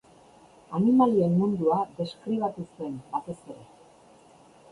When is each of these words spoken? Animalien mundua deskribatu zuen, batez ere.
Animalien 0.77 1.35
mundua 1.41 1.77
deskribatu 1.99 2.65
zuen, 2.69 2.97
batez 3.17 3.37
ere. 3.51 3.67